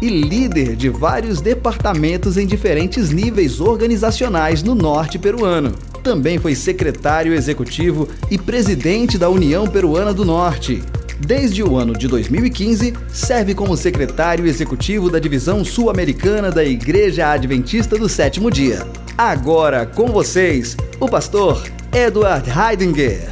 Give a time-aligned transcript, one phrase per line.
[0.00, 5.74] e líder de vários departamentos em diferentes níveis organizacionais no norte peruano.
[6.02, 10.82] Também foi secretário executivo e presidente da União Peruana do Norte.
[11.18, 17.98] Desde o ano de 2015, serve como secretário executivo da divisão sul-americana da Igreja Adventista
[17.98, 18.86] do Sétimo Dia.
[19.16, 21.62] Agora com vocês, o pastor
[21.92, 23.30] Edward Heidinger.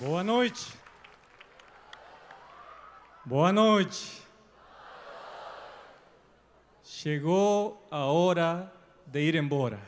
[0.00, 0.71] Boa noite.
[3.24, 4.20] Boa noite.
[6.82, 8.72] Chegou a hora
[9.06, 9.78] de ir embora.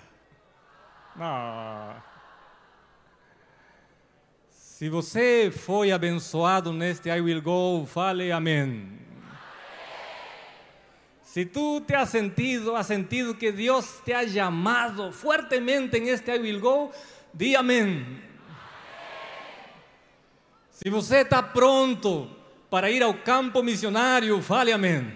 [1.18, 2.00] Ah.
[4.50, 9.00] Se você foi abençoado neste I Will Go, fale amém.
[11.24, 16.36] Si tú te has sentido, has sentido que Dios te ha llamado fuertemente en este
[16.36, 16.92] I Will Go,
[17.32, 18.22] di amém.
[20.70, 22.43] Se você está pronto
[22.74, 25.14] para ir ao campo missionário, fale amém.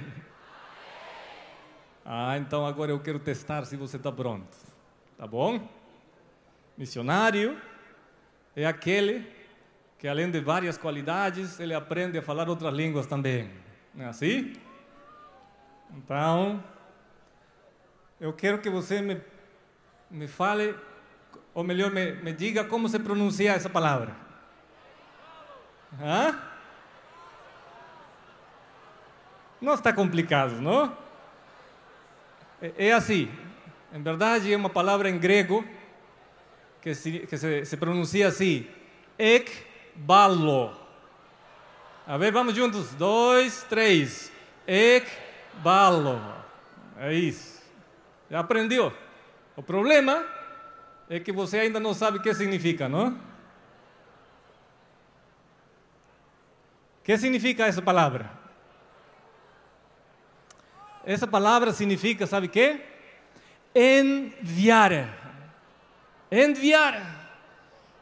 [2.05, 4.57] Ah, então agora eu quero testar se você está pronto.
[5.17, 5.69] Tá bom?
[6.77, 7.61] Missionário
[8.55, 9.29] é aquele
[9.99, 13.51] que além de várias qualidades, ele aprende a falar outras línguas também.
[13.93, 14.53] Não é assim?
[15.97, 16.63] Então,
[18.21, 19.21] eu quero que você me,
[20.09, 20.77] me fale,
[21.53, 24.15] ou melhor, me, me diga como se pronuncia essa palavra.
[26.01, 26.48] Hã?
[29.61, 30.97] Não está complicado, não?
[32.61, 33.31] É, é assim.
[33.93, 35.65] Em verdade, é uma palavra em grego
[36.81, 38.67] que se, que se, se pronuncia assim:
[39.19, 39.51] ek
[39.95, 40.89] balo.
[42.07, 42.95] A ver, vamos juntos.
[42.95, 44.33] Dois, três.
[44.67, 46.19] Ekbalo.
[46.97, 47.63] É isso.
[48.31, 48.93] Já aprendeu?
[49.55, 50.25] O problema
[51.11, 53.11] é que você ainda não sabe o que significa, não?
[53.11, 53.19] O
[57.05, 58.38] que significa essa palavra?
[61.09, 62.83] Essa palavra significa, sabe o quê?
[63.75, 65.09] Enviar.
[66.31, 67.33] Enviar.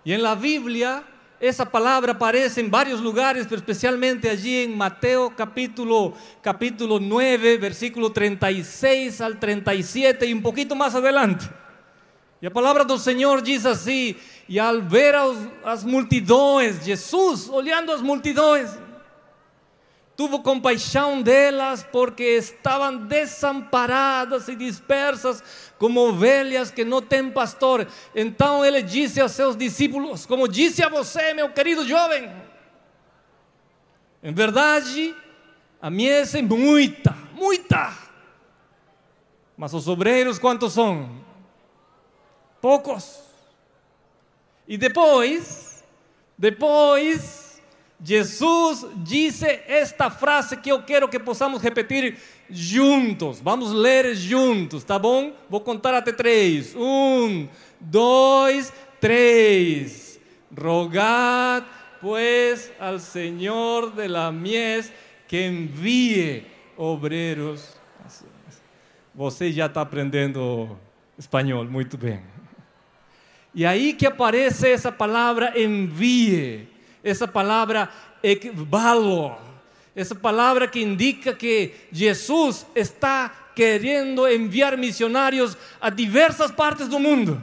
[0.05, 1.05] E na Bíblia
[1.41, 8.11] esa palabra aparece en varios lugares, pero especialmente allí en Mateo capítulo, capítulo 9, versículo
[8.11, 11.45] 36 al 37 y un poquito más adelante.
[12.41, 14.19] Y la palabra del Señor dice así,
[14.49, 15.28] y al ver a
[15.65, 18.71] las multidões, Jesús olhando as multidões,
[20.16, 25.43] tuvo compaixão delas porque estavam desamparadas e dispersas
[25.78, 27.87] como ovelhas que não têm pastor.
[28.15, 32.31] Então ele disse a seus discípulos, como disse a você, meu querido jovem:
[34.22, 35.15] em verdade,
[35.81, 37.97] a mies é muita, muita,
[39.56, 41.25] mas os obreiros quantos são?
[42.60, 43.21] Poucos.
[44.66, 45.84] E depois,
[46.37, 47.46] depois,
[48.03, 52.17] Jesus disse esta frase que eu quero que possamos repetir
[52.51, 53.41] juntos.
[53.41, 55.33] Vamos ler juntos, tá bom?
[55.49, 56.75] Vou contar até três.
[56.77, 57.49] Um,
[57.81, 60.21] dois, três.
[60.57, 61.65] Rogad,
[62.01, 64.93] pues, al Senhor de la mies
[65.27, 66.47] que envie
[66.77, 67.77] obreiros.
[69.15, 70.78] Você já está aprendendo
[71.19, 72.23] espanhol muito bem.
[73.55, 76.69] E aí que aparece essa palavra envie
[77.06, 77.89] essa palavra
[78.21, 79.37] ekbalo,
[79.94, 87.41] essa palavra que indica que Jesus está querendo enviar missionários a diversas partes do mundo.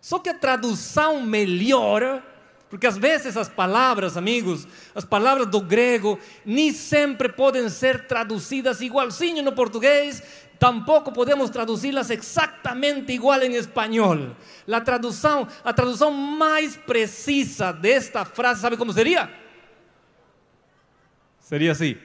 [0.00, 2.20] Só que a tradução melhor,
[2.68, 8.80] porque às vezes as palavras, amigos, as palavras do grego, nem sempre podem ser traduzidas
[8.80, 10.20] igualzinho no português
[10.62, 14.36] Tampoco podemos traducirlas exactamente igual en español.
[14.64, 19.28] ¿La traducción a tradução mais precisa desta frase, sabe como sería?
[21.40, 21.98] Sería así: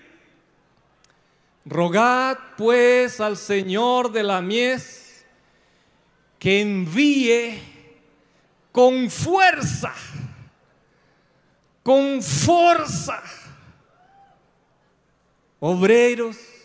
[1.67, 5.23] Rogad, pues, al Señor de la mies
[6.39, 7.61] que envíe
[8.71, 9.93] con fuerza,
[11.83, 13.21] con fuerza,
[15.59, 16.56] obreros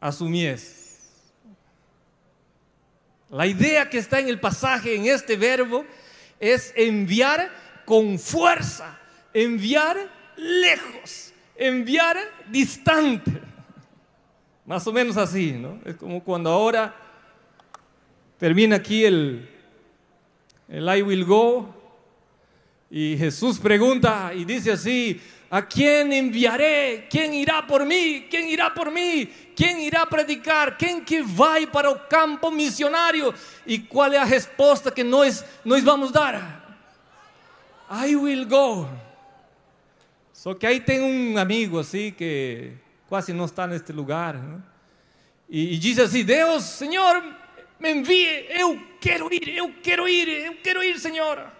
[0.00, 1.22] a su mies.
[3.30, 5.84] La idea que está en el pasaje, en este verbo,
[6.40, 7.50] es enviar
[7.84, 8.98] con fuerza,
[9.34, 9.96] enviar
[10.36, 12.16] lejos, enviar
[12.48, 13.32] distante.
[14.64, 15.80] Más o menos así, ¿no?
[15.84, 16.94] Es como cuando ahora
[18.38, 19.48] termina aquí el,
[20.68, 21.74] el I will go
[22.90, 27.06] y Jesús pregunta y dice así, ¿A quién enviaré?
[27.08, 28.26] ¿Quién irá por mí?
[28.28, 29.26] ¿Quién irá por mí?
[29.56, 30.76] ¿Quién irá a predicar?
[30.76, 33.34] ¿Quién que vai para o campo missionário?
[33.66, 36.76] E qual é a resposta que nós, nós vamos dar?
[37.90, 38.86] I will go.
[40.34, 42.72] Só que aí tem um amigo assim que
[43.08, 44.34] quase não está neste lugar.
[44.34, 44.60] Né?
[45.48, 47.24] E, e diz assim: Deus, Senhor,
[47.80, 51.50] me envie, eu quero ir, eu quero ir, eu quero ir, Senhor.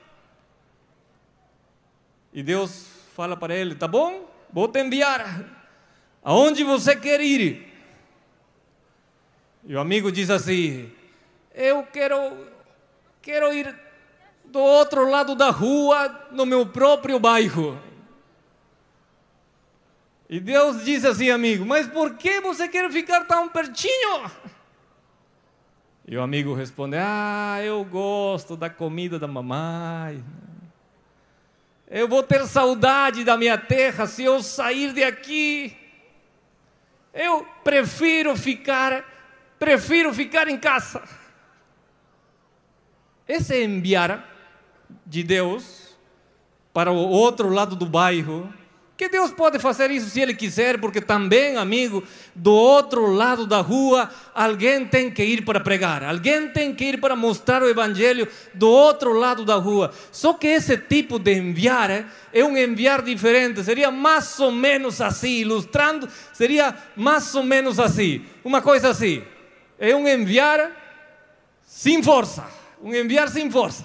[2.34, 5.44] E Deus fala para ele: Tá bom, vou te enviar.
[6.22, 7.66] Aonde você quer ir?
[9.64, 10.88] E o amigo diz assim:
[11.52, 12.16] Eu quero,
[13.20, 13.74] quero ir
[14.44, 17.76] do outro lado da rua, no meu próprio bairro.
[20.30, 24.30] E Deus diz assim, amigo: Mas por que você quer ficar tão pertinho?
[26.06, 30.22] E o amigo responde: Ah, eu gosto da comida da mamãe.
[31.90, 35.74] Eu vou ter saudade da minha terra se eu sair de aqui.
[37.14, 39.04] Eu prefiro ficar,
[39.58, 41.02] prefiro ficar em casa.
[43.26, 44.26] Esse é enviar
[45.06, 45.96] de Deus
[46.72, 48.52] para o outro lado do bairro
[48.98, 52.02] que Deus pode fazer isso se Ele quiser, porque também, amigo,
[52.34, 57.00] do outro lado da rua, alguém tem que ir para pregar, alguém tem que ir
[57.00, 59.92] para mostrar o Evangelho do outro lado da rua.
[60.10, 65.00] Só que esse tipo de enviar é, é um enviar diferente, seria mais ou menos
[65.00, 69.22] assim, ilustrando, seria mais ou menos assim, uma coisa assim.
[69.78, 70.72] É um enviar
[71.64, 72.44] sem força,
[72.82, 73.84] um enviar sem força.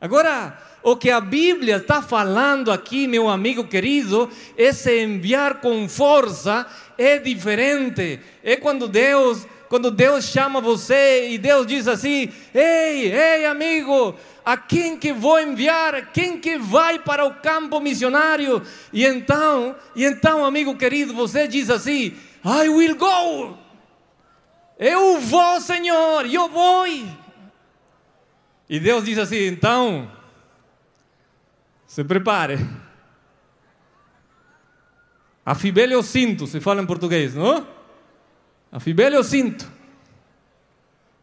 [0.00, 6.66] Agora, o que a Bíblia está falando aqui, meu amigo querido, esse enviar com força
[6.96, 8.20] é diferente.
[8.42, 14.56] É quando Deus, quando Deus chama você e Deus diz assim: "Ei, ei, amigo, a
[14.56, 16.12] quem que vou enviar?
[16.12, 18.62] Quem que vai para o campo missionário?"
[18.92, 23.58] E então, e então, amigo querido, você diz assim: "I will go."
[24.78, 26.86] Eu vou, Senhor, eu vou.
[28.68, 30.10] E Deus diz assim: "Então,
[31.90, 32.56] se prepare.
[35.44, 37.66] Afibele o cinto, se fala em português, não?
[38.70, 39.68] Afibele o cinto.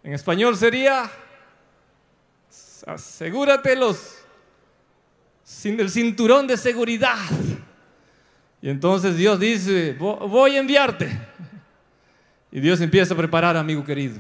[0.04, 1.10] Em espanhol seria
[2.86, 4.18] asegúrate los
[5.64, 7.16] el cinturón de seguridad.
[8.62, 11.18] Y entonces Dios dice, voy a enviarte.
[12.52, 14.18] Y Dios empieza a preparar, amigo querido.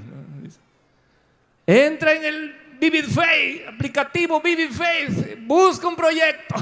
[1.65, 3.05] Entra en el Vivid
[3.67, 4.69] aplicativo Vivid
[5.39, 6.55] busca un proyecto.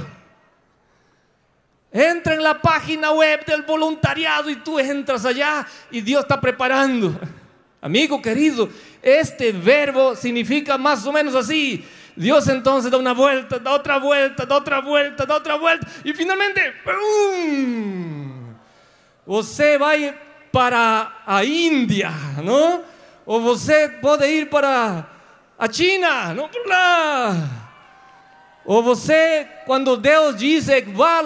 [1.92, 7.18] Entra en la página web del voluntariado y tú entras allá y Dios está preparando.
[7.82, 8.68] Amigo querido,
[9.02, 11.86] este verbo significa más o menos así.
[12.16, 16.14] Dios entonces da una vuelta, da otra vuelta, da otra vuelta, da otra vuelta y
[16.14, 18.54] finalmente, ¡pum!
[19.26, 20.18] Você vai
[20.52, 22.12] para a Índia,
[22.44, 22.84] não?
[23.26, 25.15] Ou você pode ir para
[25.58, 27.36] a China, não por lá.
[28.66, 31.22] Ou você, quando Deus diz vá,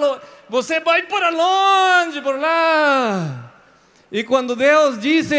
[0.49, 3.51] você vai para longe, por lá.
[4.11, 5.29] E quando Deus diz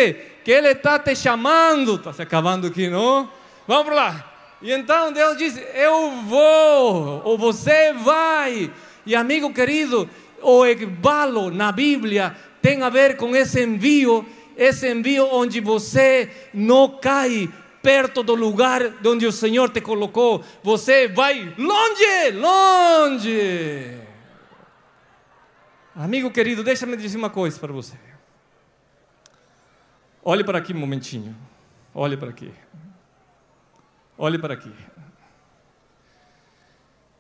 [0.45, 3.31] que Ele está te chamando, está se acabando aqui, não?
[3.67, 4.33] Vamos para lá.
[4.63, 8.71] E então Deus diz: Eu vou, ou você vai.
[9.05, 10.09] E amigo querido,
[10.43, 14.27] o ekbalo na Bíblia tem a ver com esse envio,
[14.57, 17.49] esse envio onde você não cai,
[17.82, 23.99] perto do lugar onde o Senhor te colocou, você vai longe, longe.
[25.94, 27.97] Amigo querido, deixa-me dizer uma coisa para você.
[30.23, 31.37] Olhe para aqui um momentinho.
[31.95, 32.52] Olhe para aqui.
[34.16, 34.73] Olhe para aqui.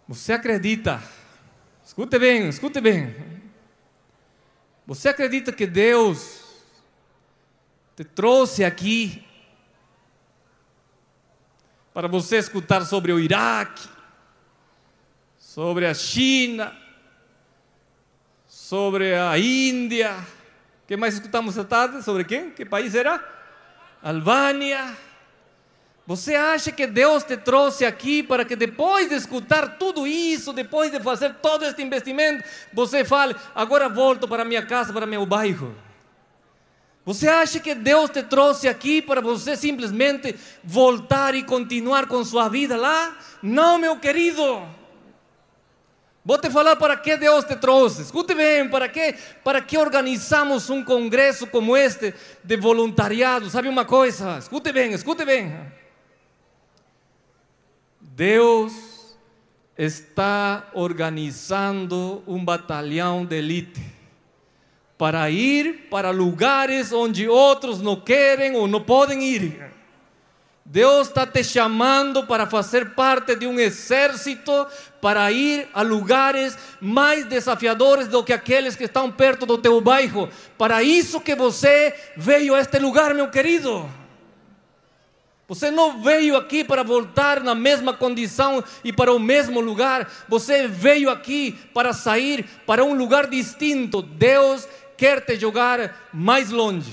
[0.06, 1.02] Você acredita?
[1.84, 3.14] Escute bem, escute bem.
[4.86, 6.64] Você acredita que Deus
[7.96, 9.24] te trouxe aqui
[11.92, 13.88] para você escutar sobre o Iraque,
[15.38, 16.76] sobre a China,
[18.46, 20.14] sobre a Índia.
[20.84, 22.02] O que mais escutamos esta tarde?
[22.04, 22.50] Sobre quem?
[22.50, 23.22] Que país era?
[24.02, 24.96] Albânia.
[26.06, 30.90] Você acha que Deus te trouxe aqui para que depois de escutar tudo isso, depois
[30.90, 32.42] de fazer todo este investimento,
[32.72, 35.74] você fale: agora volto para minha casa, para meu bairro?
[37.04, 42.48] Você acha que Deus te trouxe aqui para você simplesmente voltar e continuar com sua
[42.48, 43.16] vida lá?
[43.42, 44.68] Não, meu querido.
[46.22, 48.02] Vou te falar para que Deus te trouxe.
[48.02, 52.14] Escute bem, para que, para que organizamos um congresso como este
[52.44, 53.48] de voluntariado?
[53.48, 54.36] Sabe uma coisa?
[54.38, 55.58] Escute bem, escute bem.
[58.00, 59.16] Deus
[59.78, 63.89] está organizando um batalhão de elite
[65.00, 69.72] para ir para lugares onde outros não querem ou não podem ir.
[70.62, 74.66] Deus está te chamando para fazer parte de um exército,
[75.00, 80.28] para ir a lugares mais desafiadores do que aqueles que estão perto do teu bairro.
[80.58, 83.88] Para isso que você veio a este lugar, meu querido.
[85.50, 90.08] Você não veio aqui para voltar na mesma condição e para o mesmo lugar.
[90.28, 94.00] Você veio aqui para sair para um lugar distinto.
[94.00, 94.68] Deus
[95.00, 96.92] quer te jogar mais longe.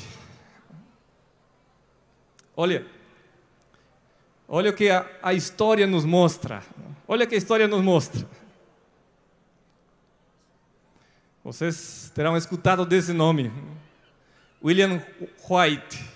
[2.56, 2.86] Olha,
[4.48, 6.64] olha o que a, a história nos mostra.
[7.06, 8.26] Olha o que a história nos mostra.
[11.44, 13.52] Vocês terão escutado desse nome,
[14.64, 15.02] William
[15.50, 16.16] White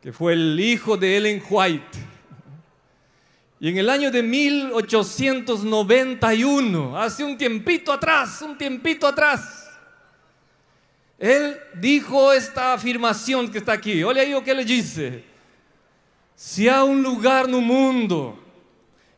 [0.00, 1.98] que fue el hijo de Ellen White.
[3.60, 9.69] Y en el año de 1891, hace un tiempito atrás, un tiempito atrás,
[11.20, 14.02] él dijo esta afirmación que está aquí.
[14.02, 15.22] Olha aí o que ele disse.
[16.34, 18.38] Se há um lugar no mundo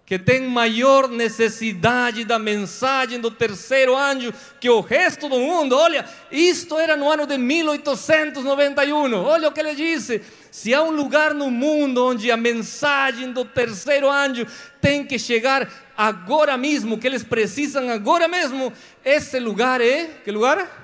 [0.05, 6.05] que tem maior necessidade da mensagem do terceiro anjo que o resto do mundo, olha,
[6.33, 9.15] isto era no ano de 1891.
[9.15, 13.45] Olha o que ele disse se há um lugar no mundo onde a mensagem do
[13.45, 14.45] terceiro anjo
[14.81, 18.73] tem que chegar agora mesmo, que eles precisam agora mesmo,
[19.05, 20.11] esse lugar é.
[20.25, 20.82] Que lugar?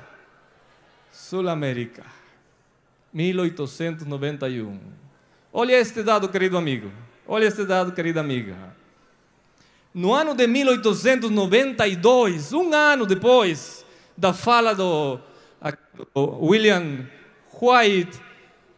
[1.29, 2.05] Sul América.
[3.13, 4.81] 1891.
[5.53, 6.91] Olha este dado, querido amigo.
[7.27, 8.57] Olha este dado, querida amiga.
[9.93, 13.85] No ano de 1892, um ano depois
[14.17, 15.21] da fala do
[16.17, 17.05] William
[17.61, 18.29] White,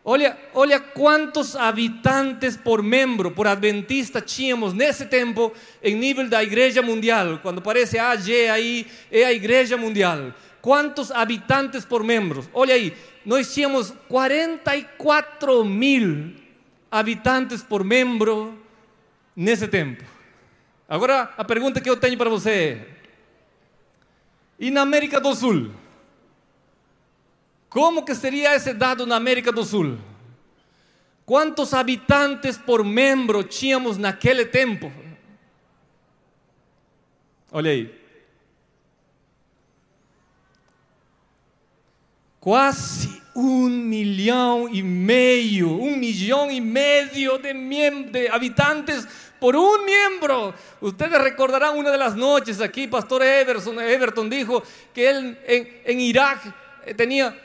[0.02, 5.52] Olha, olha quantos habitantes por membro, por adventista tínhamos nesse tempo
[5.82, 7.38] em nível da igreja mundial.
[7.42, 10.32] Quando aparece AG aí, é a igreja mundial.
[10.60, 12.46] Quantos habitantes por membro?
[12.52, 16.34] Olha aí, nós tínhamos 44 mil
[16.90, 18.58] habitantes por membro
[19.34, 20.04] nesse tempo.
[20.88, 22.88] Agora, a pergunta que eu tenho para você é:
[24.58, 25.70] e na América do Sul?
[27.68, 29.96] Como que seria esse dado na América do Sul?
[31.24, 34.92] Quantos habitantes por membro tínhamos naquele tempo?
[37.52, 37.99] Olha aí.
[42.40, 49.06] Quase um milhão e meio, um milhão e meio de, habitantes
[49.38, 50.54] por um membro.
[50.80, 54.62] Ustedes recordarán una de las noches aquí, Pastor Everton, dijo
[54.94, 55.38] que él
[55.84, 56.54] en, Irak
[56.96, 57.38] tenía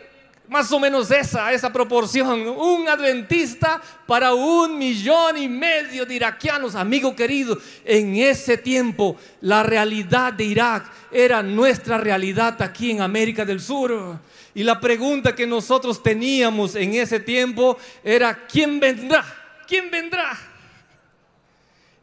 [0.47, 2.47] más o menos esa, esa proporción.
[2.47, 6.73] Un adventista para un millón y medio de iraquianos.
[6.73, 13.43] Amigo querido, en ese tiempo la realidad de Irak era nuestra realidad aquí en América
[13.43, 14.19] del Sur.
[14.55, 19.23] Y la pregunta que nosotros teníamos en ese tiempo era, ¿quién vendrá?
[19.67, 20.35] ¿Quién vendrá?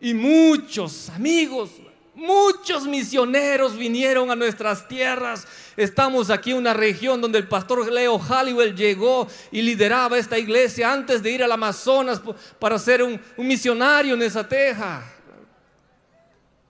[0.00, 1.70] Y muchos amigos,
[2.14, 5.46] Muchos misioneros vinieron a nuestras tierras.
[5.78, 10.92] Estamos aquí en una región donde el pastor Leo Halliwell llegó y lideraba esta iglesia
[10.92, 12.20] antes de ir al Amazonas
[12.58, 15.02] para ser un, misionario en esa teja.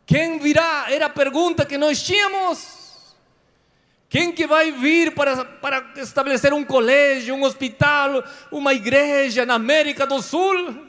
[0.07, 0.87] ¿Quién virá?
[0.89, 2.82] Era pregunta que nos hicimos.
[4.13, 9.51] ¿Quién que va a vivir para, para establecer un colegio, un hospital, una iglesia en
[9.51, 10.87] América do Sul?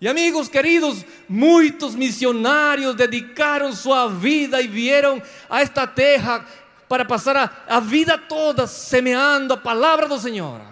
[0.00, 6.46] E amigos queridos, muitos missionários dedicaram sua vida e vieram a esta terra
[6.88, 10.62] para passar a, a vida toda semeando a palavra do Senhor.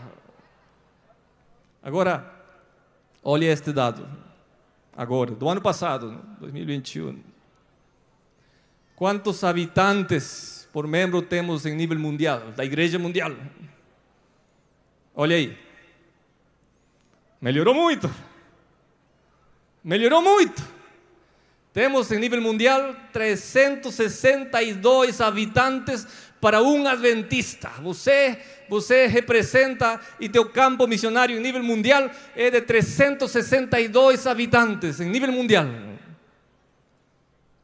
[1.83, 2.33] Agora,
[3.23, 4.09] olhe este dado.
[4.97, 7.23] Agora, do ano passado, 2021.
[8.95, 13.33] Quantos habitantes por membro temos em nível mundial, da igreja mundial?
[15.15, 15.57] Olha aí.
[17.41, 18.15] Melhorou muito.
[19.83, 20.63] Melhorou muito.
[21.73, 26.07] Temos em nível mundial 362 habitantes
[26.43, 27.71] para um adventista.
[27.81, 35.09] Você, você representa e teu campo missionário em nível mundial é de 362 habitantes em
[35.09, 35.69] nível mundial.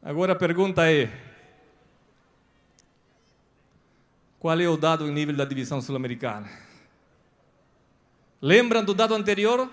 [0.01, 1.32] Agora a pergunta é:
[4.43, 6.49] qual é o dado em nível da divisão sul-americana?
[8.41, 9.71] Lembram do dado anterior?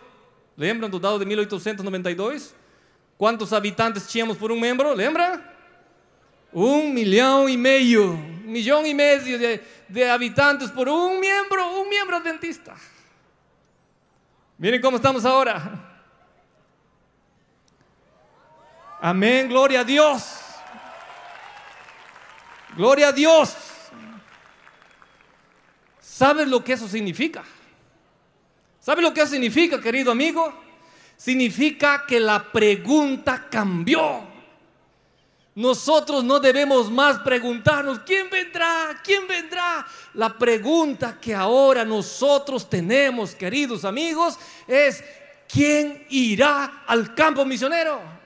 [0.57, 2.55] Lembram do dado de 1892?
[3.19, 4.95] Quantos habitantes tínhamos por um membro?
[4.95, 5.43] Lembra?
[6.55, 8.13] Um milhão e meio.
[8.13, 12.73] Um milhão e meio de, de habitantes por um membro, um membro adventista.
[14.57, 15.81] Miren como estamos agora.
[19.01, 20.39] Amém, glória a Deus.
[22.77, 23.70] Glória a Deus.
[26.21, 27.43] ¿Sabes lo que eso significa?
[28.79, 30.53] ¿Sabe lo que significa, querido amigo?
[31.17, 34.21] significa que la pregunta cambió.
[35.55, 39.01] Nosotros no debemos más preguntarnos, ¿quién vendrá?
[39.03, 39.87] ¿quién vendrá?
[40.13, 45.03] La pregunta que ahora nosotros tenemos, queridos amigos, es,
[45.51, 48.20] ¿quién irá al campo misionero?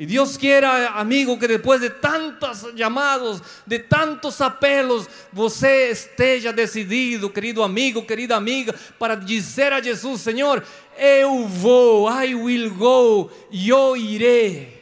[0.00, 7.28] Y Dios quiera, amigo, que después de tantos llamados, de tantos apelos, você esteja decidido,
[7.28, 10.62] querido amigo, querida amiga, para dizer a Jesus, Senhor,
[10.96, 14.80] eu vou, I will go, eu irei.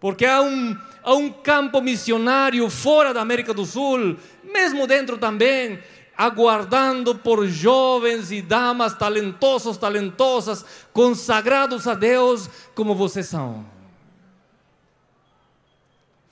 [0.00, 5.78] Porque há um, há um campo missionário fora da América do Sul, mesmo dentro também,
[6.16, 13.73] aguardando por jovens e damas talentosos, talentosas, consagrados a Deus como vocês são.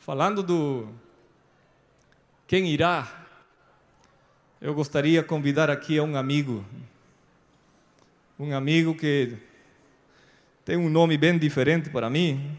[0.05, 0.89] Falando do
[2.49, 3.25] quem irá,
[4.61, 6.65] eu gostaria de convidar aqui a um amigo,
[8.37, 9.37] um amigo que
[10.65, 12.51] tem um nome bem diferente para mim,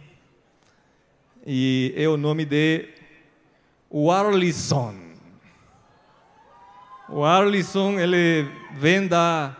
[1.46, 2.88] e é o nome de
[3.92, 4.96] Warlison.
[7.10, 9.54] O Arlisson, ele vem da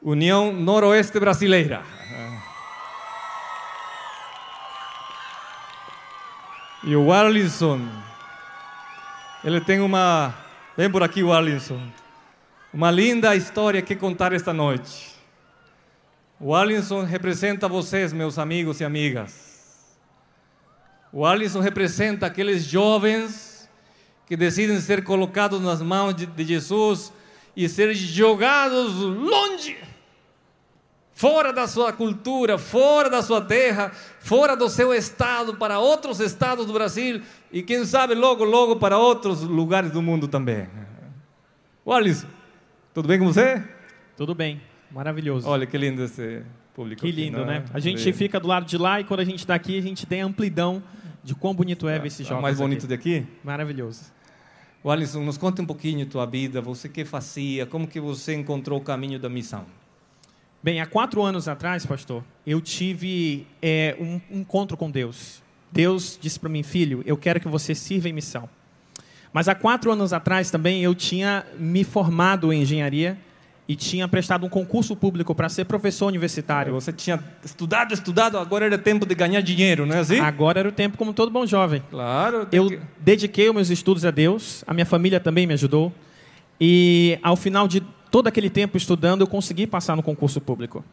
[0.00, 1.84] União Noroeste Brasileira.
[6.86, 7.80] E o Arlisson,
[9.42, 10.34] ele tem uma.
[10.76, 11.80] Vem por aqui, o Arlisson.
[12.74, 15.14] Uma linda história que contar esta noite.
[16.38, 19.96] O Arlisson representa vocês, meus amigos e amigas.
[21.10, 23.66] O Alisson representa aqueles jovens
[24.26, 27.10] que decidem ser colocados nas mãos de Jesus
[27.56, 29.78] e ser jogados longe,
[31.14, 36.66] fora da sua cultura, fora da sua terra, fora do seu estado, para outros estados
[36.66, 40.68] do Brasil e quem sabe logo, logo para outros lugares do mundo também.
[41.84, 42.26] O Alisson,
[42.92, 43.62] tudo bem com você?
[44.16, 45.48] Tudo bem, maravilhoso.
[45.48, 46.42] Olha que lindo esse
[46.74, 47.00] público.
[47.00, 47.64] Que lindo, aqui, né?
[47.72, 50.06] A gente fica do lado de lá e quando a gente está aqui, a gente
[50.06, 50.82] tem amplidão
[51.22, 52.42] de quão bonito é ver esse jogo.
[52.42, 53.20] mais bonito aqui.
[53.20, 53.26] daqui?
[53.42, 54.12] Maravilhoso.
[54.82, 58.78] O Alisson, nos conta um pouquinho tua vida, você que fazia, como que você encontrou
[58.78, 59.64] o caminho da missão?
[60.64, 65.42] Bem, há quatro anos atrás, pastor, eu tive é, um, encontro com Deus.
[65.70, 68.48] Deus disse para mim, filho, eu quero que você sirva em missão.
[69.30, 73.18] Mas há quatro anos atrás também eu tinha me formado em engenharia
[73.68, 76.72] e tinha prestado um concurso público para ser professor universitário.
[76.72, 80.18] Você tinha estudado, estudado, agora era tempo de ganhar dinheiro, não é assim?
[80.18, 81.82] Agora era o tempo como todo bom jovem.
[81.90, 82.48] Claro.
[82.50, 82.80] Eu que...
[82.98, 85.92] dediquei os meus estudos a Deus, a minha família também me ajudou.
[86.58, 87.82] E ao final de
[88.14, 90.84] todo aquele tempo estudando, eu consegui passar no concurso público.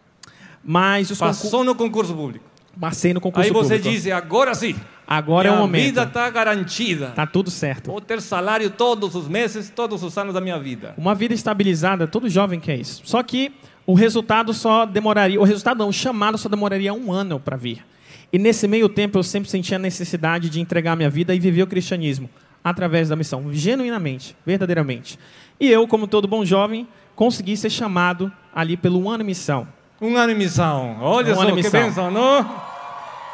[0.63, 1.63] Mas Passou concur...
[1.63, 2.45] no concurso público?
[2.79, 3.95] Passei no concurso Aí você público.
[3.95, 4.75] diz, agora sim.
[5.05, 5.83] Agora minha é o momento.
[5.83, 7.09] A vida está garantida.
[7.09, 7.91] Está tudo certo.
[7.91, 10.95] Vou ter salário todos os meses, todos os anos da minha vida.
[10.97, 13.03] Uma vida estabilizada, todo jovem quer isso.
[13.05, 13.53] Só que
[13.85, 17.85] o resultado só demoraria, o resultado não, o chamado só demoraria um ano para vir.
[18.33, 21.61] E nesse meio tempo eu sempre sentia a necessidade de entregar minha vida e viver
[21.61, 22.27] o cristianismo
[22.63, 25.19] através da missão, genuinamente, verdadeiramente.
[25.59, 29.67] E eu, como todo bom jovem, consegui ser chamado ali pelo ano missão.
[30.01, 30.97] Um ano missão.
[31.01, 32.49] Olha um só que bênção, não?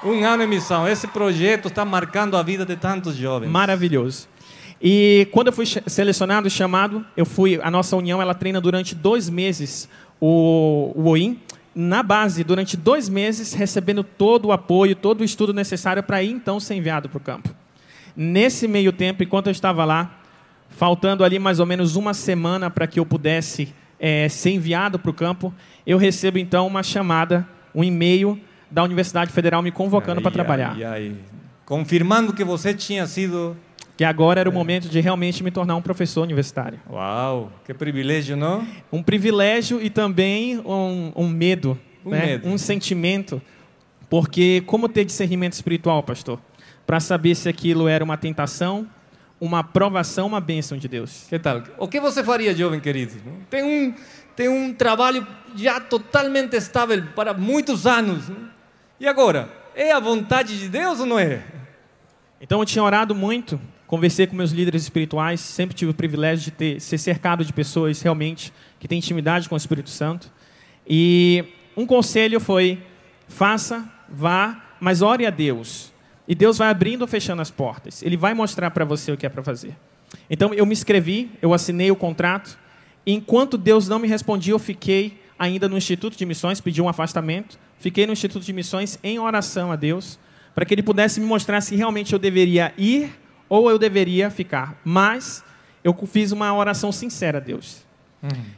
[0.04, 0.88] Um ano em missão.
[0.88, 3.50] Esse projeto está marcando a vida de tantos jovens.
[3.50, 4.28] Maravilhoso.
[4.82, 7.60] E quando eu fui selecionado, chamado, eu fui.
[7.64, 11.40] A nossa união ela treina durante dois meses o, o OIM
[11.74, 16.32] na base durante dois meses, recebendo todo o apoio, todo o estudo necessário para ir
[16.32, 17.50] então ser enviado para o campo.
[18.16, 20.17] Nesse meio tempo, enquanto eu estava lá,
[20.78, 25.10] faltando ali mais ou menos uma semana para que eu pudesse é, ser enviado para
[25.10, 25.52] o campo,
[25.88, 30.74] eu recebo então uma chamada, um e-mail da Universidade Federal me convocando para trabalhar.
[30.76, 31.16] Ai, ai.
[31.66, 33.58] Confirmando que você tinha sido.
[33.98, 36.80] Que agora era o momento de realmente me tornar um professor universitário.
[36.88, 38.66] Uau, que privilégio, não?
[38.92, 42.26] Um privilégio e também um, um medo, um, né?
[42.28, 42.48] medo.
[42.48, 43.42] um sentimento.
[44.08, 46.40] Porque como ter discernimento espiritual, pastor?
[46.86, 48.88] Para saber se aquilo era uma tentação
[49.40, 51.26] uma aprovação, uma bênção de Deus.
[51.30, 51.64] Que tal?
[51.78, 53.14] O que você faria, jovem querido?
[53.50, 53.94] Tem um,
[54.36, 58.32] tem um trabalho já totalmente estável para muitos anos.
[59.00, 59.50] E agora?
[59.76, 61.44] É a vontade de Deus ou não é?
[62.42, 66.52] Então eu tinha orado muito, conversei com meus líderes espirituais, sempre tive o privilégio de
[66.52, 70.32] ter, ser cercado de pessoas realmente que têm intimidade com o Espírito Santo.
[70.88, 71.46] E
[71.76, 72.82] um conselho foi:
[73.28, 75.94] faça, vá, mas ore a Deus.
[76.28, 78.04] E Deus vai abrindo ou fechando as portas.
[78.04, 79.76] Ele vai mostrar para você o que é para fazer.
[80.30, 82.58] Então eu me inscrevi, eu assinei o contrato.
[83.06, 86.90] E enquanto Deus não me respondia, eu fiquei ainda no Instituto de Missões, pedi um
[86.90, 87.58] afastamento.
[87.80, 90.20] Fiquei no Instituto de Missões em oração a Deus,
[90.54, 93.12] para que Ele pudesse me mostrar se realmente eu deveria ir
[93.48, 94.80] ou eu deveria ficar.
[94.84, 95.44] Mas
[95.84, 97.86] eu fiz uma oração sincera a Deus.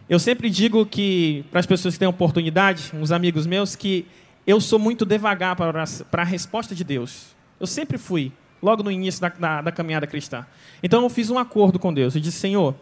[0.08, 4.06] Eu sempre digo que, para as pessoas que têm oportunidade, uns amigos meus, que
[4.48, 7.38] eu sou muito devagar para a resposta de Deus.
[7.60, 10.46] Eu sempre fui, logo no início da, da, da caminhada cristã.
[10.82, 12.76] Então eu fiz um acordo com Deus e disse: Senhor,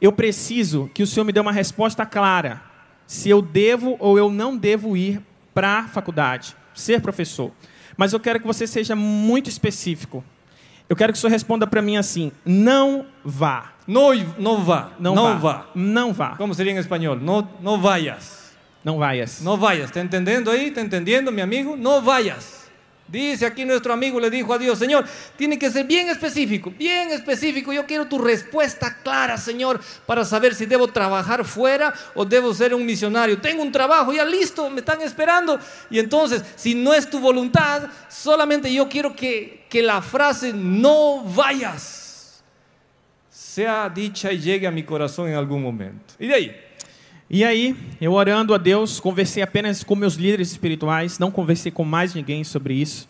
[0.00, 2.62] eu preciso que o Senhor me dê uma resposta clara
[3.06, 5.22] se eu devo ou eu não devo ir
[5.54, 7.50] para a faculdade, ser professor.
[7.96, 10.22] Mas eu quero que você seja muito específico.
[10.88, 13.72] Eu quero que o senhor responda para mim assim: não vá.
[13.86, 14.90] No, no vá.
[15.00, 15.34] Não, no vá.
[15.34, 15.66] vá.
[15.74, 16.36] Não vá.
[16.36, 17.16] Como seria em espanhol?
[17.16, 18.52] No, no vayas.
[18.84, 19.40] Não vayas.
[19.42, 19.86] No vayas.
[19.86, 20.68] ¿Está entendiendo ahí?
[20.68, 21.76] ¿Está entendiendo, mi amigo?
[21.76, 22.57] No vayas.
[23.08, 25.04] Dice aquí nuestro amigo, le dijo a Dios, Señor,
[25.36, 27.72] tiene que ser bien específico, bien específico.
[27.72, 32.74] Yo quiero tu respuesta clara, Señor, para saber si debo trabajar fuera o debo ser
[32.74, 33.40] un misionario.
[33.40, 35.58] Tengo un trabajo ya listo, me están esperando.
[35.90, 41.24] Y entonces, si no es tu voluntad, solamente yo quiero que, que la frase no
[41.24, 42.04] vayas
[43.58, 46.14] sea dicha y llegue a mi corazón en algún momento.
[46.18, 46.67] Y de ahí,
[47.30, 51.84] E aí, eu orando a Deus, conversei apenas com meus líderes espirituais, não conversei com
[51.84, 53.06] mais ninguém sobre isso.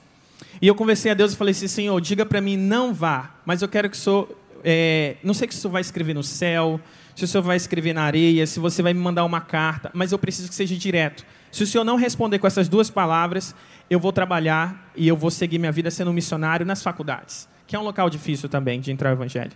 [0.61, 3.63] E eu conversei a Deus e falei assim: Senhor, diga para mim, não vá, mas
[3.63, 4.29] eu quero que o Senhor.
[4.65, 6.81] É, não sei o que o Senhor vai escrever no céu,
[7.15, 10.11] se o Senhor vai escrever na areia, se você vai me mandar uma carta, mas
[10.11, 11.25] eu preciso que seja direto.
[11.53, 13.55] Se o Senhor não responder com essas duas palavras,
[13.89, 17.77] eu vou trabalhar e eu vou seguir minha vida sendo um missionário nas faculdades, que
[17.77, 19.53] é um local difícil também de entrar no Evangelho.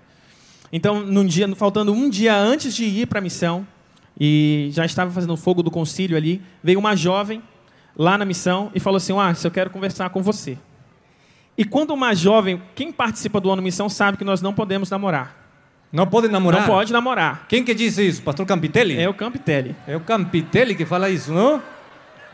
[0.73, 3.67] Então, num dia, faltando um dia antes de ir para a missão,
[4.19, 7.43] e já estava fazendo fogo do concílio ali, veio uma jovem
[7.97, 10.59] lá na missão e falou assim: Ah, eu quero conversar com você.
[11.57, 15.37] E quando uma jovem, quem participa do ano missão sabe que nós não podemos namorar.
[15.93, 16.63] no puede namorar.
[16.63, 17.47] Não pode namorar.
[17.49, 18.23] ¿Quién que dice isso?
[18.23, 18.99] Pastor Campitelli?
[18.99, 19.77] É o Campitelli.
[19.87, 21.63] É o Campitelli que fala isso, não?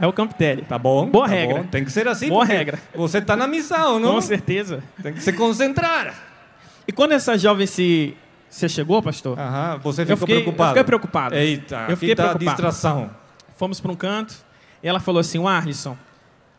[0.01, 0.62] É o Campitelli.
[0.62, 1.07] Tá bom.
[1.07, 1.62] Boa tá regra.
[1.62, 1.69] bom.
[1.69, 2.29] Tem que ser assim.
[2.29, 2.79] Boa regra.
[2.95, 4.14] Você está na missão, não?
[4.14, 4.83] Com certeza.
[5.03, 6.14] Tem que se concentrar.
[6.87, 8.17] E quando essa jovem se.
[8.51, 9.39] Você chegou, pastor?
[9.39, 10.69] Aham, você Eu ficou fiquei- eu preocupado.
[10.71, 11.35] fiquei preocupado.
[11.35, 12.51] Eita, Eu fiquei tá preocupado.
[12.57, 13.11] distração.
[13.57, 14.35] Fomos para um canto
[14.83, 15.97] e ela falou assim: Arlisson,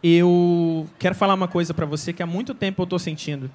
[0.03, 3.49] eu quero falar uma coisa para você que há muito tempo eu estou sentindo.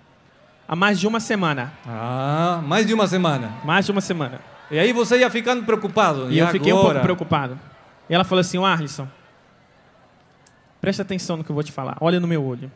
[0.66, 1.73] Há mais de uma semana.
[1.87, 3.53] Ah, mais de uma semana.
[3.64, 4.40] Mais de uma semana.
[4.70, 6.33] E aí você ia ficando preocupado.
[6.33, 6.94] E eu fiquei um agora?
[6.94, 7.59] pouco preocupado.
[8.09, 9.07] E ela falou assim: Arlisson,
[10.81, 11.97] presta atenção no que eu vou te falar.
[12.01, 12.70] Olha no meu olho.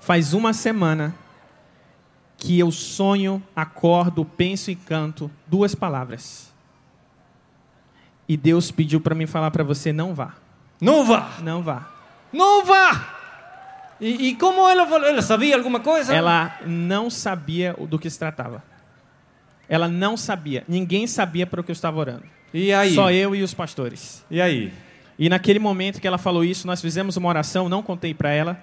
[0.00, 1.14] Faz uma semana
[2.42, 6.52] que eu sonho, acordo, penso e canto duas palavras.
[8.28, 10.34] E Deus pediu para mim falar para você: não vá.
[10.80, 11.36] Não vá!
[11.40, 11.88] Não vá.
[12.32, 13.94] Não vá!
[14.00, 15.06] E, e como ela falou?
[15.06, 16.12] Ela sabia alguma coisa?
[16.12, 18.64] Ela não sabia do que se tratava.
[19.68, 20.64] Ela não sabia.
[20.66, 22.24] Ninguém sabia para o que eu estava orando.
[22.52, 22.92] E aí?
[22.92, 24.24] Só eu e os pastores.
[24.28, 24.72] E aí?
[25.16, 28.60] E naquele momento que ela falou isso, nós fizemos uma oração, não contei para ela.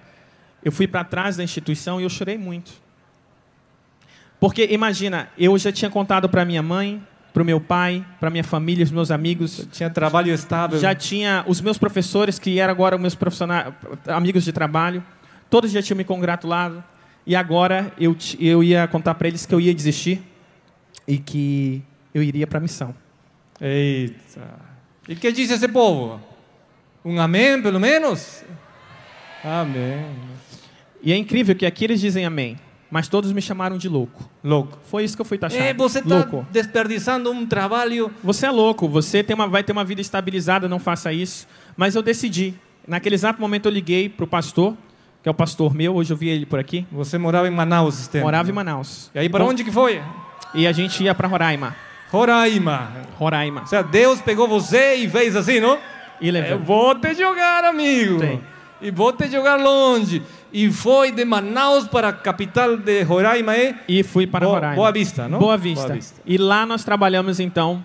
[0.61, 2.88] Eu fui para trás da instituição e eu chorei muito.
[4.39, 7.01] Porque imagina, eu já tinha contado para minha mãe,
[7.33, 10.79] para o meu pai, para minha família, os meus amigos, Tinha trabalho estável.
[10.79, 13.73] já tinha os meus professores que eram agora os meus profissionais,
[14.07, 15.03] amigos de trabalho,
[15.49, 16.83] todos já tinham me congratulado
[17.27, 20.21] e agora eu eu ia contar para eles que eu ia desistir
[21.07, 22.95] e que eu iria para a missão.
[23.61, 24.41] Eita.
[25.07, 26.19] E que disse esse povo?
[27.03, 28.43] Um amém, pelo menos?
[29.43, 30.05] Amém.
[31.01, 32.57] E é incrível que aqui eles dizem amém,
[32.91, 34.27] mas todos me chamaram de louco.
[34.43, 34.77] Louco.
[34.85, 35.63] Foi isso que eu fui taxado.
[35.63, 36.45] É, você está louco.
[36.51, 38.11] desperdiçando um trabalho.
[38.23, 41.47] Você é louco, você tem uma, vai ter uma vida estabilizada, não faça isso.
[41.77, 42.53] Mas eu decidi.
[42.87, 44.75] Naquele exato momento eu liguei para o pastor,
[45.21, 46.87] que é o pastor meu, hoje eu vi ele por aqui.
[46.91, 48.25] Você morava em Manaus esse tempo.
[48.25, 49.11] Morava em Manaus.
[49.13, 50.01] E aí, para onde que foi?
[50.55, 51.75] E a gente ia para Roraima.
[52.11, 52.91] Roraima.
[53.17, 53.61] Roraima.
[53.61, 55.77] Ou seja, Deus pegou você e fez assim, não?
[56.19, 56.51] E levou.
[56.51, 58.19] Eu vou te jogar, amigo.
[58.19, 58.41] Sim.
[58.81, 60.21] E vou te jogar longe.
[60.51, 63.75] E foi de Manaus para a capital de Roraima, é?
[63.87, 64.75] E fui para Boa- Roraima.
[64.75, 65.39] Boa Vista, não?
[65.39, 65.85] Boa Vista.
[65.87, 66.21] Boa Vista.
[66.25, 67.83] E lá nós trabalhamos, então,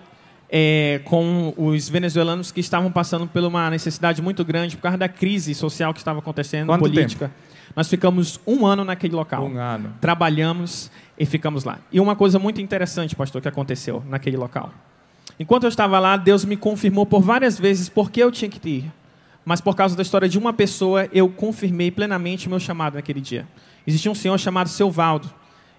[0.49, 5.09] é, com os venezuelanos que estavam passando por uma necessidade muito grande por causa da
[5.09, 7.31] crise social que estava acontecendo, Quanto política.
[7.75, 9.45] Nós ficamos um ano naquele local.
[9.45, 9.93] Um ano.
[9.99, 11.79] Trabalhamos e ficamos lá.
[11.91, 14.71] E uma coisa muito interessante, pastor, que aconteceu naquele local.
[15.37, 18.69] Enquanto eu estava lá, Deus me confirmou por várias vezes por que eu tinha que
[18.69, 18.91] ir.
[19.45, 23.21] Mas por causa da história de uma pessoa, eu confirmei plenamente o meu chamado naquele
[23.21, 23.47] dia.
[23.85, 25.31] Existia um senhor chamado Seu Valdo.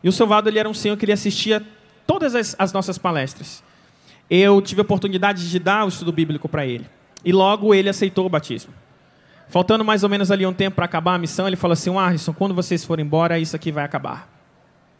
[0.03, 1.61] E o Seu Valdo ele era um senhor que ele assistia
[2.07, 3.65] todas as, as nossas palestras.
[4.31, 6.87] Eu tive a oportunidade de dar o estudo bíblico para ele.
[7.25, 8.73] E logo ele aceitou o batismo.
[9.49, 12.33] Faltando mais ou menos ali um tempo para acabar a missão, ele falou assim: Arlisson,
[12.33, 14.37] quando vocês forem embora, isso aqui vai acabar.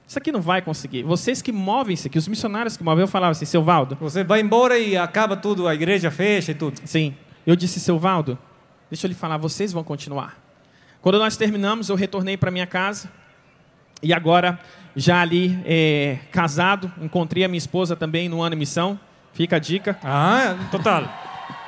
[0.07, 1.03] Isso aqui não vai conseguir.
[1.03, 3.97] Vocês que movem isso aqui, os missionários que movem, eu falava assim, seu Valdo.
[4.01, 6.81] Você vai embora e acaba tudo, a igreja fecha e tudo.
[6.85, 7.15] Sim.
[7.45, 8.39] Eu disse, seu Valdo,
[8.91, 10.37] deixa eu lhe falar, vocês vão continuar.
[11.01, 13.09] Quando nós terminamos, eu retornei para minha casa.
[14.03, 14.59] E agora,
[14.95, 18.99] já ali é, casado, encontrei a minha esposa também no ano em missão.
[19.33, 19.99] Fica a dica.
[20.03, 21.05] Ah, total.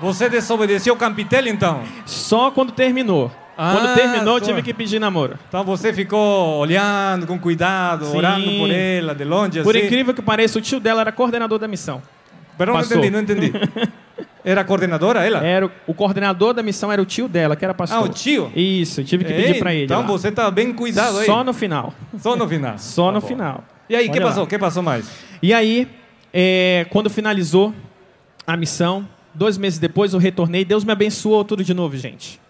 [0.01, 1.83] Você desobedeceu o Campitel, então?
[2.07, 3.31] Só quando terminou.
[3.57, 5.37] Ah, quando terminou, tive que pedir namoro.
[5.49, 8.17] Então você ficou olhando com cuidado, Sim.
[8.17, 9.87] orando por ela, de longe, Por assim?
[9.87, 12.01] incrível que pareça, o tio dela era coordenador da missão.
[12.57, 13.53] Pero não entendi, não entendi.
[14.49, 15.45] Era coordenadora, ela?
[15.45, 17.99] Era o, o coordenador da missão era o tio dela, que era pastor.
[17.99, 18.51] Ah, o tio?
[18.57, 19.85] Isso, tive que Ei, pedir pra ele.
[19.85, 20.07] Então lá.
[20.07, 21.27] você tá bem cuidado aí.
[21.27, 21.93] Só no final.
[22.19, 22.79] Só no final.
[22.79, 23.27] Só Tá no bom.
[23.27, 23.65] final.
[23.91, 24.45] E aí, o que passou?
[24.45, 25.11] O que passou mais?
[25.43, 25.87] E aí,
[26.33, 27.75] é, quando finalizou
[28.47, 30.65] a missão, dois meses depois eu retornei.
[30.65, 32.41] Deus me abençoou tudo de novo, gente.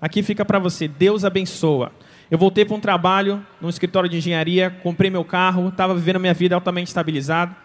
[0.00, 0.86] Aqui fica para você.
[0.86, 1.90] Deus abençoa.
[2.30, 6.20] Eu voltei para um trabalho num escritório de engenharia, comprei meu carro, estava vivendo a
[6.20, 7.56] minha vida altamente estabilizado.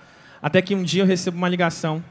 [0.41, 2.03] Até que um dia eu recebo uma ligação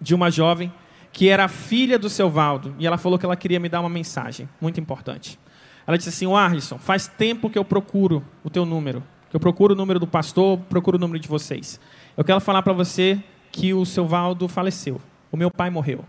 [0.00, 0.72] de uma jovem
[1.12, 2.74] que era filha do seu Valdo.
[2.78, 5.38] E ela falou que ela queria me dar uma mensagem muito importante.
[5.86, 9.02] Ela disse assim: "O Arlisson, faz tempo que eu procuro o teu número.
[9.30, 11.80] Que eu procuro o número do pastor, procuro o número de vocês.
[12.16, 13.18] Eu quero falar para você
[13.50, 15.00] que o seu Valdo faleceu.
[15.30, 16.04] O meu pai morreu.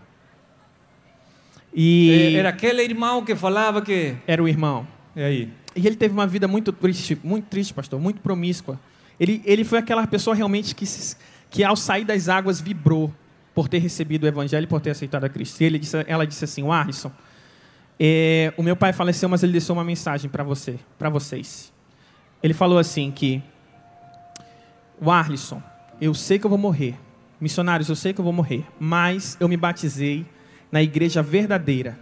[1.74, 4.14] E Era aquele irmão que falava que...
[4.26, 4.86] era o irmão.
[5.16, 5.52] E aí?
[5.74, 8.78] E ele teve uma vida muito triste, muito triste, pastor, muito promíscua.
[9.18, 11.16] Ele, ele foi aquela pessoa realmente que, se-
[11.50, 13.12] que ao sair das águas vibrou
[13.54, 15.62] por ter recebido o evangelho e por ter aceitado a Cristo.
[15.62, 17.12] E disse, ela disse assim, o Arlisson,
[17.98, 21.72] é, o meu pai faleceu, mas ele deixou uma mensagem para você, para vocês.
[22.42, 23.40] Ele falou assim que,
[25.00, 25.62] o Arlisson,
[26.00, 26.96] eu sei que eu vou morrer.
[27.40, 30.26] Missionários, eu sei que eu vou morrer, mas eu me batizei
[30.72, 31.96] na igreja verdadeira,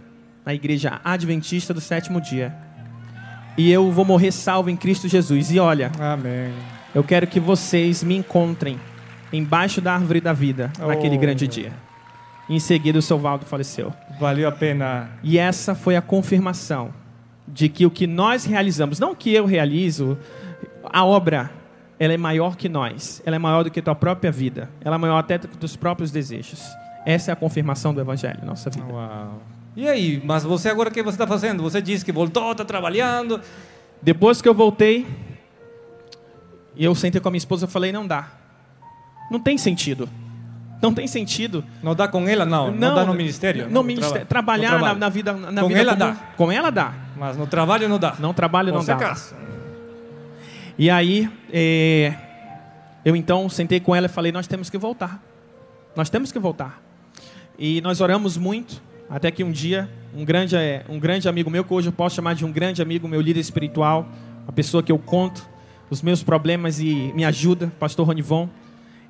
[0.45, 2.55] na igreja adventista do sétimo dia.
[3.57, 5.51] E eu vou morrer salvo em Cristo Jesus.
[5.51, 6.51] E olha, Amém.
[6.95, 8.79] eu quero que vocês me encontrem
[9.33, 11.19] embaixo da árvore da vida naquele Oh.
[11.19, 11.73] grande dia.
[12.47, 13.91] Em seguida, o seu Valdo faleceu.
[14.19, 15.09] Valeu a pena.
[15.23, 16.93] E essa foi a confirmação
[17.47, 20.17] de que o que nós realizamos, não que eu realizo,
[20.83, 21.49] a obra,
[21.99, 23.21] ela é maior que nós.
[23.25, 24.69] Ela é maior do que a tua própria vida.
[24.81, 26.61] Ela é maior até do que teus próprios desejos.
[27.05, 28.85] Essa é a confirmação do Evangelho em nossa vida.
[28.91, 29.41] Uau.
[29.75, 31.63] E aí, mas você agora o que você está fazendo?
[31.63, 33.41] Você disse que voltou, está trabalhando.
[34.01, 35.07] Depois que eu voltei,
[36.77, 38.27] eu sentei com a minha esposa e falei: não dá.
[39.33, 40.07] Não tem sentido.
[40.79, 41.63] Não tem sentido.
[41.81, 42.69] Não dá com ela, não.
[42.71, 43.65] Não, dá no ministério.
[43.65, 44.27] No não, ministério.
[44.27, 45.33] traba- Trabalhar no na, na vida.
[45.33, 46.11] Na Com vida ela comum.
[46.11, 46.15] dá.
[46.37, 46.93] Com ela dá.
[47.17, 48.15] Mas no trabalho não dá.
[48.19, 48.97] Não trabalho, não Você dá.
[48.97, 49.35] casa.
[50.77, 52.13] E aí, é,
[53.05, 55.19] eu então sentei com ela e falei: nós temos que voltar.
[55.95, 56.81] Nós temos que voltar.
[57.57, 61.63] E nós oramos muito, até que um dia, um grande, é, um grande amigo meu,
[61.63, 64.07] que hoje eu posso chamar de um grande amigo, meu líder espiritual,
[64.47, 65.47] a pessoa que eu conto
[65.89, 68.49] os meus problemas e me ajuda, pastor Ronivon,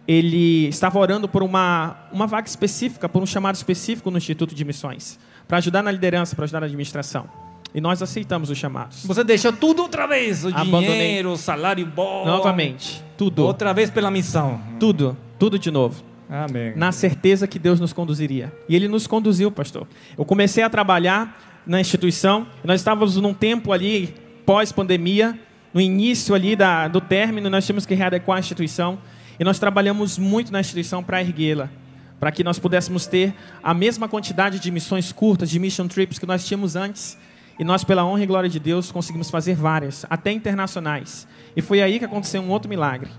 [0.07, 4.65] ele estava orando por uma, uma vaga específica, por um chamado específico no Instituto de
[4.65, 7.27] Missões, para ajudar na liderança, para ajudar na administração.
[7.73, 9.03] E nós aceitamos os chamados.
[9.05, 10.45] Você deixou tudo outra vez.
[10.45, 10.89] O Abandonei.
[10.89, 12.25] dinheiro, o salário bom.
[12.25, 13.43] Novamente, tudo.
[13.43, 14.61] Outra vez pela missão.
[14.79, 16.03] Tudo, tudo de novo.
[16.29, 16.73] Amém.
[16.75, 18.53] Na certeza que Deus nos conduziria.
[18.69, 19.87] E Ele nos conduziu, pastor.
[20.17, 22.45] Eu comecei a trabalhar na instituição.
[22.63, 24.13] Nós estávamos num tempo ali,
[24.45, 25.37] pós-pandemia,
[25.73, 28.99] no início ali da, do término, nós tínhamos que readequar a instituição.
[29.43, 31.69] E nós trabalhamos muito na instituição para erguê-la.
[32.17, 36.25] Para que nós pudéssemos ter a mesma quantidade de missões curtas, de mission trips que
[36.25, 37.17] nós tínhamos antes.
[37.59, 41.27] E nós, pela honra e glória de Deus, conseguimos fazer várias, até internacionais.
[41.57, 43.09] E foi aí que aconteceu um outro milagre.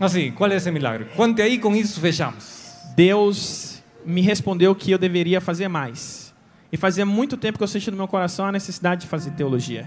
[0.00, 1.08] Assim, qual é esse milagre?
[1.14, 2.72] Conte aí, com isso fechamos.
[2.96, 6.32] Deus me respondeu que eu deveria fazer mais.
[6.72, 9.86] E fazia muito tempo que eu senti no meu coração a necessidade de fazer teologia.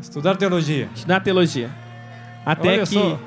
[0.00, 0.88] Estudar teologia.
[0.92, 1.70] Estudar teologia.
[2.44, 3.20] Até Olha que, só.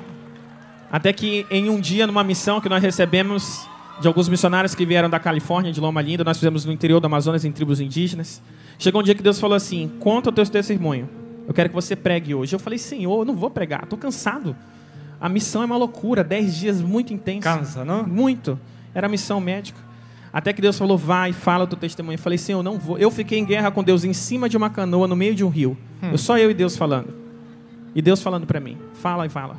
[0.90, 3.68] Até que em um dia, numa missão que nós recebemos
[4.00, 7.06] de alguns missionários que vieram da Califórnia, de Loma Linda, nós fizemos no interior do
[7.06, 8.40] Amazonas, em tribos indígenas.
[8.78, 11.08] Chegou um dia que Deus falou assim: Conta o teu testemunho.
[11.46, 12.54] Eu quero que você pregue hoje.
[12.54, 14.56] Eu falei: Senhor, eu não vou pregar, estou cansado.
[15.20, 17.42] A missão é uma loucura, dez dias muito intensos.
[17.42, 18.06] Cansa, não?
[18.06, 18.58] Muito.
[18.94, 19.78] Era missão médica.
[20.32, 22.14] Até que Deus falou, vai, fala o teu testemunho.
[22.14, 22.98] Eu falei, Senhor, eu não vou.
[22.98, 25.48] Eu fiquei em guerra com Deus em cima de uma canoa, no meio de um
[25.48, 25.76] rio.
[26.12, 27.12] Eu, só eu e Deus falando.
[27.94, 29.56] E Deus falando para mim, fala e fala.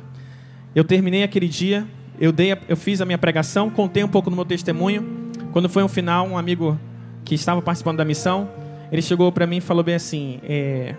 [0.74, 1.86] Eu terminei aquele dia,
[2.20, 5.30] eu, dei eu fiz a minha pregação, contei um pouco do meu testemunho.
[5.52, 6.78] Quando foi um final, um amigo
[7.24, 8.48] que estava participando da missão,
[8.92, 10.94] ele chegou para mim e falou bem assim, é,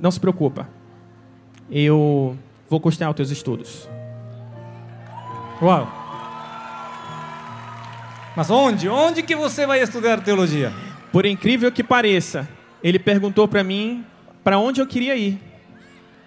[0.00, 0.68] não se preocupa,
[1.70, 2.36] eu
[2.68, 3.88] vou custear os teus estudos.
[5.60, 5.88] Uau.
[8.36, 8.88] Mas onde?
[8.88, 10.72] Onde que você vai estudar teologia?
[11.12, 12.48] Por incrível que pareça,
[12.82, 14.04] ele perguntou para mim
[14.42, 15.38] para onde eu queria ir.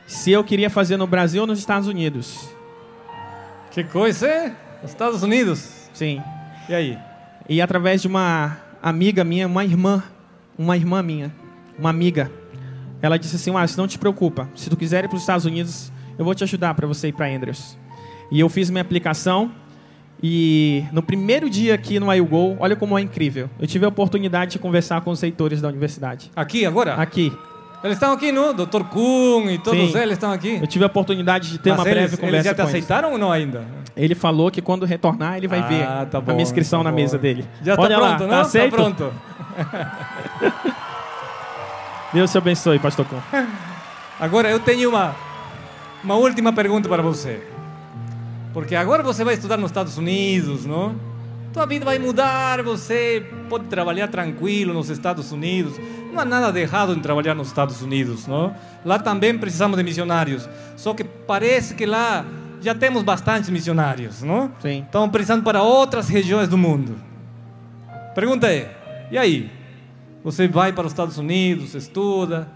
[0.06, 2.57] Se eu queria fazer no Brasil ou nos Estados Unidos.
[3.78, 4.56] Que coisa, é?
[4.84, 5.88] Estados Unidos.
[5.94, 6.20] Sim.
[6.68, 6.98] E aí?
[7.48, 10.04] E através de uma amiga minha, uma irmã,
[10.58, 11.32] uma irmã minha,
[11.78, 12.32] uma amiga,
[13.04, 14.50] ela disse assim: "Ah, não te preocupa.
[14.56, 17.14] Se tu quiser ir para os Estados Unidos, eu vou te ajudar para você ir
[17.14, 17.78] para Andrews".
[18.32, 19.52] E eu fiz minha aplicação
[20.24, 23.48] E no primeiro dia aqui no IUGO, olha como é incrível.
[23.60, 26.32] Eu tive a oportunidade de conversar com os reitores da universidade.
[26.36, 26.96] Aqui, agora?
[26.96, 27.32] Aqui.
[27.84, 28.54] Eles estão aqui, não?
[28.54, 28.84] Dr.
[28.90, 30.00] Kuhn e todos Sim.
[30.00, 30.58] eles estão aqui.
[30.60, 32.64] Eu tive a oportunidade de ter Mas uma eles, breve eles conversa já te com
[32.64, 32.74] eles.
[32.76, 33.64] aceitaram ou não ainda?
[33.96, 36.90] Ele falou que quando retornar ele vai ver Ah, tá a bom, minha inscrição tá
[36.90, 37.46] na mesa dele.
[37.64, 38.42] Já está Olha lá, pronto, tá não?
[38.42, 38.72] aceito?
[38.72, 39.14] Tá pronto.
[42.14, 43.46] Deus te abençoe, pastor Kuhn.
[44.20, 45.16] Agora eu tenho uma,
[46.04, 47.42] uma última pergunta para você.
[48.54, 50.96] Porque agora você vai estudar nos Estados Unidos, não?
[51.58, 55.74] Tua vida vai mudar, você pode trabalhar tranquilo nos Estados Unidos.
[56.14, 58.56] Não há nada de errado em trabalhar nos Estados Unidos, não?
[58.86, 60.48] Lá também precisamos de missionários.
[60.76, 62.24] Só que parece que lá
[62.62, 64.52] já temos bastantes missionários, não?
[64.62, 64.84] Sim.
[64.86, 66.96] Estamos precisando para outras regiões do mundo.
[68.14, 68.78] Pergunta é:
[69.10, 69.50] e aí?
[70.24, 72.48] Você vai para os Estados Unidos, estuda,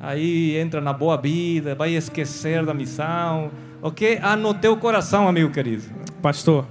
[0.00, 3.50] aí entra na boa vida, vai esquecer da missão.
[3.82, 5.84] O que há no teu coração, amigo querido?
[6.22, 6.64] Pastor,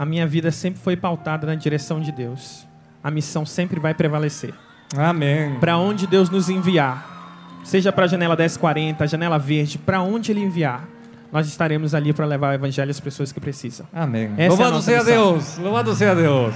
[0.00, 2.66] a minha vida sempre foi pautada na direção de Deus.
[3.04, 4.54] A missão sempre vai prevalecer.
[4.96, 5.58] Amém.
[5.60, 10.32] Para onde Deus nos enviar, seja para a janela 1040, a janela verde, para onde
[10.32, 10.88] Ele enviar,
[11.30, 13.86] nós estaremos ali para levar o evangelho às pessoas que precisam.
[13.92, 14.32] Amém.
[14.38, 15.04] Essa é louvado nossa seja.
[15.04, 15.58] Deus.
[15.58, 16.54] Louvado seja Deus.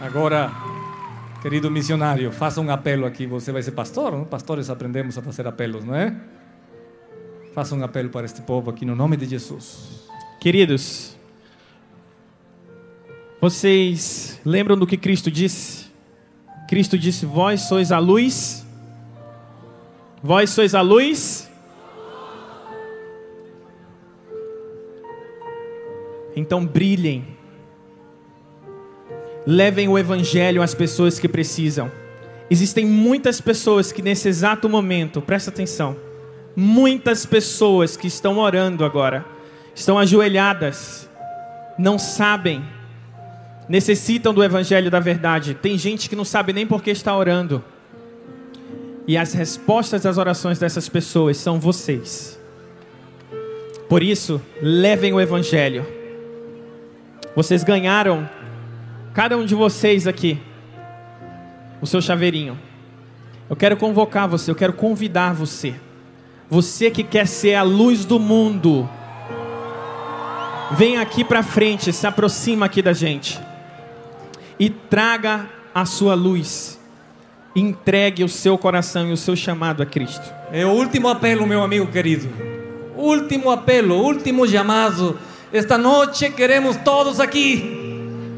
[0.00, 0.50] Agora,
[1.40, 3.24] querido missionário, faça um apelo aqui.
[3.28, 4.24] Você vai ser pastor, não?
[4.24, 6.12] Pastores aprendemos a fazer apelos, não é?
[7.54, 10.08] Faça um apelo para este povo aqui no nome de Jesus.
[10.40, 11.14] Queridos,
[13.38, 15.86] vocês lembram do que Cristo disse?
[16.66, 18.64] Cristo disse: Vós sois a luz.
[20.22, 21.50] Vós sois a luz.
[26.34, 27.36] Então brilhem.
[29.46, 31.92] Levem o evangelho às pessoas que precisam.
[32.48, 35.96] Existem muitas pessoas que nesse exato momento, presta atenção,
[36.56, 39.24] muitas pessoas que estão orando agora,
[39.74, 41.08] estão ajoelhadas,
[41.78, 42.64] não sabem,
[43.68, 45.54] necessitam do evangelho da verdade.
[45.54, 47.64] Tem gente que não sabe nem por que está orando.
[49.06, 52.38] E as respostas às orações dessas pessoas são vocês.
[53.88, 55.86] Por isso, levem o evangelho.
[57.34, 58.28] Vocês ganharam,
[59.14, 60.40] cada um de vocês aqui,
[61.80, 62.58] o seu chaveirinho.
[63.50, 65.74] Eu quero convocar você, eu quero convidar você.
[66.52, 68.86] Você que quer ser a luz do mundo,
[70.72, 73.40] vem aqui para frente, se aproxima aqui da gente
[74.58, 76.78] e traga a sua luz.
[77.56, 80.30] Entregue o seu coração e o seu chamado a Cristo.
[80.52, 82.28] É o último apelo, meu amigo querido.
[82.98, 85.18] Último apelo, último chamado.
[85.54, 87.64] Esta noche queremos todos aqui.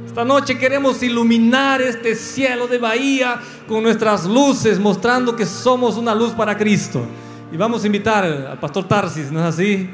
[0.07, 6.15] Esta noche queremos iluminar este cielo de Bahía con nuestras luces, mostrando que somos una
[6.15, 7.05] luz para Cristo.
[7.55, 9.89] Y vamos a invitar al pastor Tarsis, ¿no es así?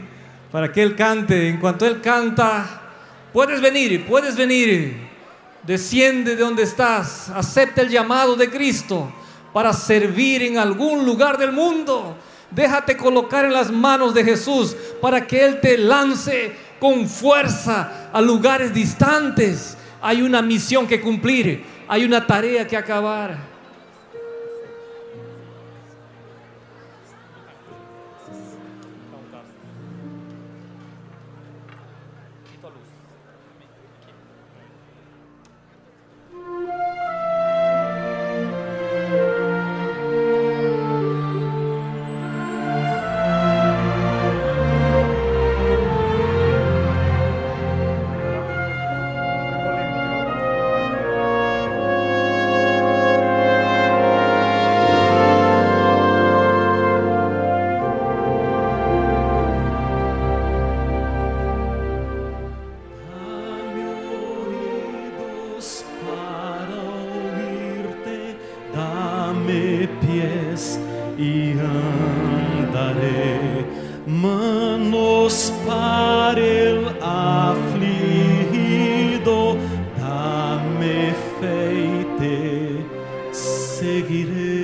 [0.51, 1.47] Para que él cante.
[1.47, 2.81] En cuanto él canta,
[3.35, 5.11] puedes venir, puedes venir.
[5.65, 9.13] Desciende de donde estás, acepta el llamado de Cristo
[9.53, 12.17] para servir en algún lugar del mundo.
[12.51, 18.23] Déjate colocar en las manos de Jesús para que Él te lance con fuerza a
[18.23, 19.77] lugares distantes.
[20.01, 23.50] Hay una misión que cumplir, hay una tarea que acabar.
[83.81, 84.60] Seguiré.